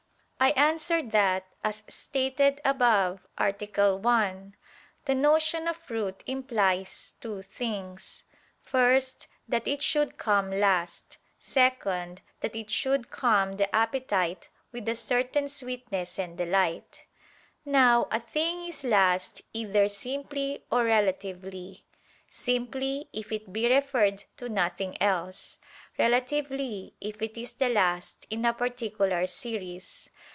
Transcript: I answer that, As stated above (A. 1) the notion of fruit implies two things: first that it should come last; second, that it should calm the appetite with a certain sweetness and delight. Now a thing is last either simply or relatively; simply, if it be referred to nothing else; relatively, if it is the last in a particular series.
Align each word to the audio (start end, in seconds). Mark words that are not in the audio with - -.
I 0.43 0.53
answer 0.53 1.03
that, 1.03 1.45
As 1.63 1.83
stated 1.87 2.61
above 2.65 3.27
(A. 3.37 3.51
1) 3.95 4.55
the 5.05 5.13
notion 5.13 5.67
of 5.67 5.77
fruit 5.77 6.23
implies 6.25 7.13
two 7.21 7.43
things: 7.43 8.23
first 8.59 9.27
that 9.47 9.67
it 9.67 9.83
should 9.83 10.17
come 10.17 10.49
last; 10.49 11.19
second, 11.37 12.21
that 12.39 12.55
it 12.55 12.71
should 12.71 13.11
calm 13.11 13.57
the 13.57 13.73
appetite 13.73 14.49
with 14.71 14.89
a 14.89 14.95
certain 14.95 15.47
sweetness 15.47 16.17
and 16.17 16.39
delight. 16.39 17.05
Now 17.63 18.07
a 18.11 18.19
thing 18.19 18.65
is 18.65 18.83
last 18.83 19.43
either 19.53 19.87
simply 19.87 20.63
or 20.71 20.85
relatively; 20.85 21.85
simply, 22.25 23.07
if 23.13 23.31
it 23.31 23.53
be 23.53 23.69
referred 23.71 24.23
to 24.37 24.49
nothing 24.49 24.99
else; 24.99 25.59
relatively, 25.99 26.95
if 26.99 27.21
it 27.21 27.37
is 27.37 27.53
the 27.53 27.69
last 27.69 28.25
in 28.31 28.43
a 28.43 28.53
particular 28.53 29.27
series. 29.27 30.09